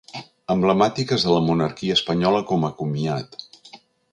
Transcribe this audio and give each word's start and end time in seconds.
Emblemàtiques 0.53 1.25
de 1.27 1.35
la 1.35 1.43
monarquia 1.49 1.99
espanyola 1.99 2.43
com 2.53 2.69
a 2.71 2.73
comiat. 2.81 3.39